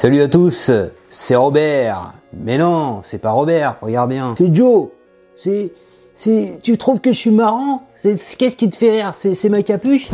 [0.00, 0.70] Salut à tous,
[1.10, 2.14] c'est Robert.
[2.32, 4.34] Mais non, c'est pas Robert, regarde bien.
[4.38, 4.88] C'est Joe.
[5.36, 5.72] C'est,
[6.14, 7.82] c'est, tu trouves que je suis marrant?
[7.96, 9.12] C'est- Qu'est-ce qui te fait rire?
[9.14, 10.10] C'est, c'est ma capuche?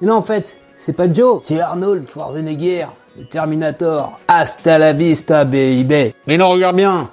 [0.00, 1.42] Mais Non, en fait, c'est pas Joe.
[1.44, 2.84] C'est Arnold Schwarzenegger,
[3.18, 4.20] le Terminator.
[4.28, 6.14] Hasta la vista, baby.
[6.28, 7.10] Mais non, regarde bien.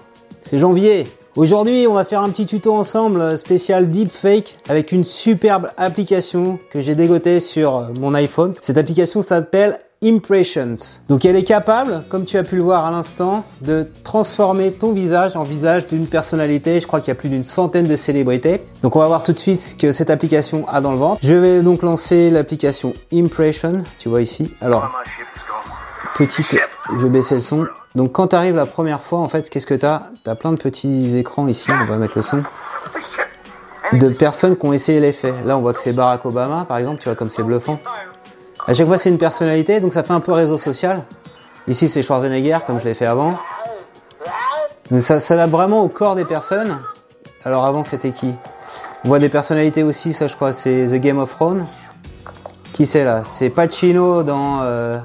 [0.47, 1.05] C'est janvier.
[1.35, 6.59] Aujourd'hui, on va faire un petit tuto ensemble euh, spécial deepfake avec une superbe application
[6.71, 8.53] que j'ai dégotée sur euh, mon iPhone.
[8.61, 10.77] Cette application s'appelle Impressions.
[11.09, 14.93] Donc elle est capable, comme tu as pu le voir à l'instant, de transformer ton
[14.93, 16.81] visage en visage d'une personnalité.
[16.81, 18.63] Je crois qu'il y a plus d'une centaine de célébrités.
[18.81, 21.19] Donc on va voir tout de suite ce que cette application a dans le ventre.
[21.21, 23.83] Je vais donc lancer l'application Impression.
[23.99, 24.51] Tu vois ici.
[24.59, 24.89] Alors,
[26.17, 26.57] petite,
[26.89, 27.67] je vais baisser le son.
[27.93, 30.35] Donc quand tu arrives la première fois, en fait, qu'est-ce que tu as Tu as
[30.35, 32.41] plein de petits écrans ici, on va mettre le son,
[33.93, 35.43] de personnes qui ont essayé l'effet.
[35.45, 37.77] Là, on voit que c'est Barack Obama, par exemple, tu vois, comme c'est bluffant.
[38.67, 41.03] À chaque fois, c'est une personnalité, donc ça fait un peu réseau social.
[41.67, 43.37] Ici, c'est Schwarzenegger, comme je l'ai fait avant.
[44.99, 46.79] Ça s'adapte vraiment au corps des personnes.
[47.43, 48.35] Alors avant, c'était qui?
[49.03, 51.65] On voit des personnalités aussi, ça je crois, c'est The Game of Thrones.
[52.73, 53.23] Qui c'est là?
[53.25, 54.99] C'est Pacino dans euh,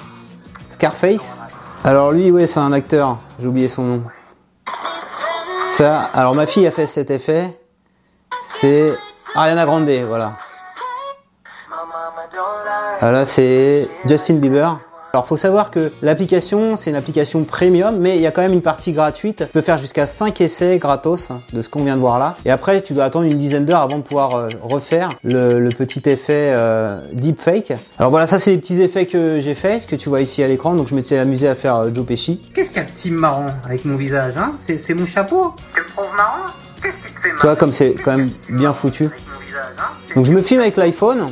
[0.71, 1.39] Scarface?
[1.83, 3.19] Alors lui, ouais, c'est un acteur.
[3.41, 4.03] J'ai oublié son nom.
[5.69, 7.59] Ça, alors ma fille a fait cet effet.
[8.47, 8.93] C'est
[9.35, 10.33] Ariana Grande, voilà.
[13.09, 14.81] Ah, là, c'est Justin Bieber.
[15.13, 18.53] Alors, faut savoir que l'application, c'est une application premium, mais il y a quand même
[18.53, 19.45] une partie gratuite.
[19.47, 22.37] Tu peux faire jusqu'à 5 essais gratos de ce qu'on vient de voir là.
[22.45, 25.69] Et après, tu dois attendre une dizaine d'heures avant de pouvoir euh, refaire le, le
[25.69, 27.75] petit effet euh, deepfake.
[28.01, 30.49] Alors voilà, ça c'est les petits effets que j'ai fait, que tu vois ici à
[30.49, 30.75] l'écran.
[30.75, 32.41] Donc je m'étais amusé à faire euh, Joe Pesci.
[32.55, 34.55] Qu'est-ce qu'il y a de si marrant avec mon visage, hein?
[34.59, 36.51] C'est mon chapeau Tu me trouves marrant?
[36.83, 39.05] Qu'est-ce qui te fait marrer Tu vois comme c'est quand même bien marrant foutu.
[39.05, 39.83] hein?
[40.15, 41.29] Donc je me filme avec l'iPhone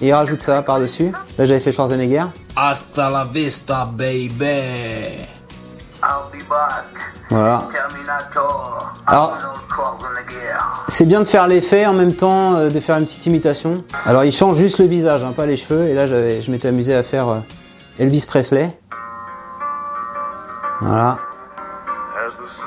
[0.00, 1.12] et il rajoute ça par-dessus.
[1.38, 2.24] Là j'avais fait Schwarzenegger.
[2.56, 5.26] Hasta la vista, baby.
[6.00, 6.84] I'll be back.
[7.30, 7.64] Voilà.
[7.70, 8.94] Terminator.
[9.06, 9.36] Alors-.
[10.88, 13.84] C'est bien de faire l'effet en même temps euh, de faire une petite imitation.
[14.06, 15.86] Alors il change juste le visage, hein, pas les cheveux.
[15.86, 17.38] Et là j'avais, je m'étais amusé à faire euh,
[17.98, 18.76] Elvis Presley.
[20.80, 21.18] Voilà.
[22.26, 22.66] as the snow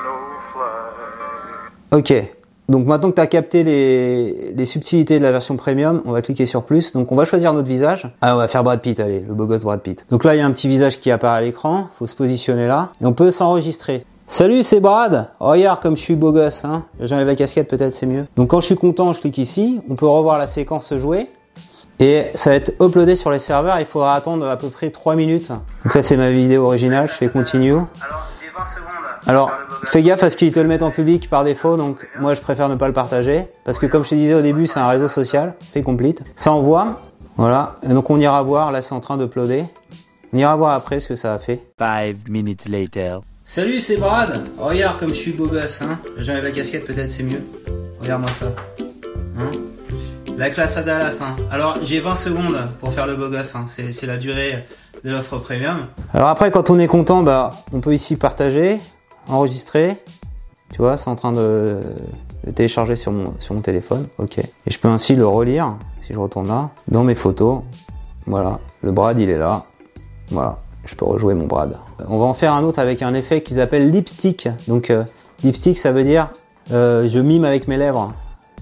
[0.52, 1.98] flies.
[1.98, 2.41] Ok.
[2.72, 6.22] Donc maintenant que tu as capté les, les subtilités de la version premium, on va
[6.22, 6.94] cliquer sur plus.
[6.94, 8.10] Donc on va choisir notre visage.
[8.22, 10.02] Ah on va faire Brad Pitt, allez, le beau gosse Brad Pitt.
[10.08, 12.66] Donc là il y a un petit visage qui apparaît à l'écran, faut se positionner
[12.66, 12.88] là.
[13.02, 14.06] Et on peut s'enregistrer.
[14.26, 16.84] Salut c'est Brad Regarde comme je suis beau gosse, hein.
[16.98, 18.24] J'enlève la casquette peut-être c'est mieux.
[18.36, 21.26] Donc quand je suis content je clique ici, on peut revoir la séquence se jouer.
[22.00, 25.14] Et ça va être uploadé sur les serveurs, il faudra attendre à peu près 3
[25.14, 25.50] minutes.
[25.84, 27.72] Donc ça c'est ma vidéo originale, je fais continue.
[27.72, 27.86] Alors,
[28.40, 29.01] j'ai 20 secondes.
[29.26, 29.52] Alors,
[29.84, 32.40] fais gaffe à ce qu'ils te le mettent en public par défaut, donc moi je
[32.40, 34.88] préfère ne pas le partager, parce que comme je te disais au début, c'est un
[34.88, 36.22] réseau social, fais complete.
[36.34, 37.00] Ça envoie,
[37.36, 39.64] voilà, et donc on ira voir, là c'est en train d'uploader.
[40.32, 41.62] On ira voir après ce que ça a fait.
[41.78, 43.20] Five minutes later.
[43.44, 44.48] Salut, c'est Brad.
[44.58, 45.98] Regarde comme je suis beau gosse, hein.
[46.16, 47.42] J'enlève la casquette, peut-être c'est mieux.
[48.00, 48.46] Regarde-moi ça.
[49.38, 49.50] Hein?
[50.38, 51.36] La classe à Dallas, hein.
[51.50, 53.66] Alors, j'ai 20 secondes pour faire le beau gosse, hein.
[53.68, 54.66] C'est, c'est la durée
[55.04, 55.86] de l'offre premium.
[56.14, 58.78] Alors après, quand on est content, bah, on peut ici partager,
[59.28, 59.96] enregistrer.
[60.72, 61.80] Tu vois, c'est en train de,
[62.54, 64.06] télécharger sur mon, téléphone.
[64.18, 64.38] Ok.
[64.38, 67.60] Et je peux ainsi le relire, si je retourne là, dans mes photos.
[68.26, 68.60] Voilà.
[68.82, 69.64] Le Brad, il est là.
[70.30, 71.76] Voilà, je peux rejouer mon Brad.
[72.08, 74.48] On va en faire un autre avec un effet qu'ils appellent lipstick.
[74.66, 75.04] Donc euh,
[75.44, 76.30] lipstick, ça veut dire
[76.72, 78.12] euh, je mime avec mes lèvres.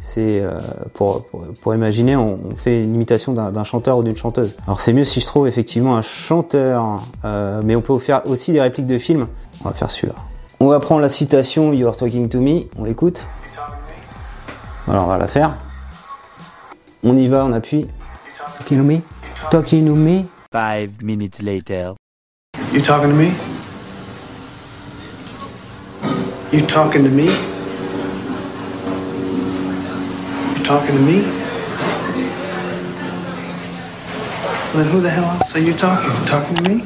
[0.03, 0.59] C'est euh,
[0.94, 1.25] pour,
[1.66, 4.56] imaginer, on, fait une imitation d'un chanteur ou d'une chanteuse.
[4.66, 6.97] Alors c'est mieux si je trouve effectivement un chanteur,
[7.62, 9.28] mais on peut faire aussi des répliques de films.
[9.65, 10.15] On va faire celui-là.
[10.62, 13.25] On va prendre la citation You are talking to me, on l'écoute.
[14.87, 15.56] Alors on va la faire.
[17.03, 17.88] On y va, on appuie.
[18.59, 19.00] Talking to me?
[19.50, 20.26] Talking to me?
[20.53, 21.94] Five minutes later.
[22.75, 23.32] You talking to me?
[26.53, 27.25] You talking to me?
[27.25, 27.31] You
[30.62, 31.22] talking to me?
[34.75, 36.10] Then who the hell else are you talking?
[36.27, 36.84] Talking to me?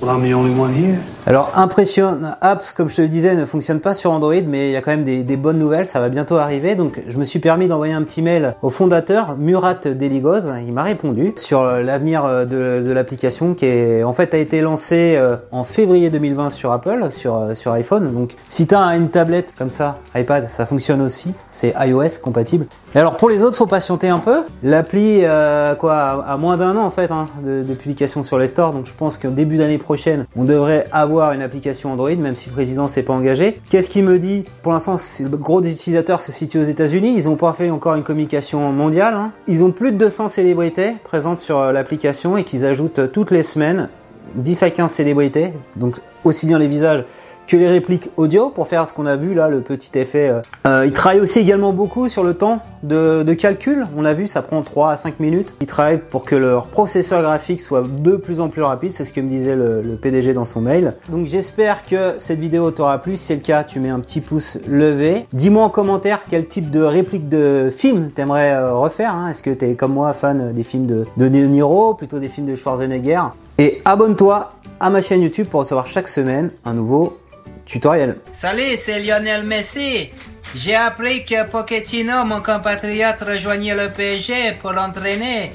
[0.00, 1.00] Well, I'm the only one here.
[1.26, 4.72] Alors Impression Apps, comme je te le disais, ne fonctionne pas sur Android, mais il
[4.72, 6.74] y a quand même des, bonnes nouvelles, ça va bientôt arriver.
[6.74, 10.50] Donc je me suis permis d'envoyer un petit mail au fondateur, Murat Deligoz.
[10.66, 14.60] Il m'a répondu sur euh, l'avenir euh, de, l'application qui est en fait a été
[14.60, 18.12] lancée euh, en février 2020 sur Apple, sur, sur iPhone.
[18.12, 22.66] Donc si tu as une tablette comme ça, iPad, ça fonctionne aussi, c'est iOS compatible.
[22.94, 24.42] Et alors pour les autres, faut patienter un peu.
[24.62, 28.46] L'appli, euh, quoi, a moins d'un an en fait hein, de, de publication sur les
[28.46, 32.36] stores, donc je pense qu'au début d'année prochaine, on devrait avoir une application Android, même
[32.36, 33.60] si le président s'est pas engagé.
[33.70, 34.44] Qu'est-ce qu'il me dit?
[34.62, 37.14] Pour l'instant, le gros des utilisateurs se situe aux États-Unis.
[37.16, 39.14] Ils n'ont pas fait encore une communication mondiale.
[39.14, 39.32] hein.
[39.48, 43.30] Ils ont plus de 200 célébrités présentes sur euh, l'application et qu'ils ajoutent euh, toutes
[43.30, 43.88] les semaines
[44.36, 47.04] 10 à 15 célébrités, donc aussi bien les visages
[47.46, 50.28] que les répliques audio pour faire ce qu'on a vu là, le petit effet.
[50.28, 50.40] euh.
[50.66, 53.86] Euh, il travaille aussi également beaucoup sur le temps de, calcul.
[53.96, 55.52] On l'a vu, ça prend 3 à 5 minutes.
[55.60, 58.92] Il travaille pour que leur processeur graphique soit de plus en plus rapide.
[58.92, 60.94] C'est ce que me disait le, le PDG dans son mail.
[61.08, 63.16] Donc j'espère que cette vidéo t'aura plu.
[63.16, 65.26] Si c'est le cas, tu mets un petit pouce levé.
[65.32, 69.14] Dis-moi en commentaire quel type de réplique de film t'aimerais euh, refaire.
[69.14, 69.30] hein.
[69.30, 72.46] Est-ce que t'es comme moi fan des films de, de De Niro, plutôt des films
[72.46, 73.20] de Schwarzenegger?
[73.58, 77.16] Et abonne-toi à ma chaîne YouTube pour recevoir chaque semaine un nouveau
[77.66, 78.16] tutoriel.
[78.34, 80.10] Salut, c'est Lionel Messi.
[80.54, 85.52] J'ai appris que Pochettino, mon compatriote, rejoignait le PSG pour l'entraîner.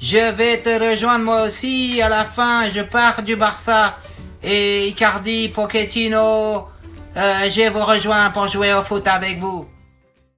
[0.00, 2.00] Je vais te rejoindre moi aussi.
[2.00, 3.98] À la fin, je pars du Barça.
[4.42, 6.68] Et Icardi, Pochettino,
[7.16, 9.66] euh, je vous rejoins pour jouer au foot avec vous.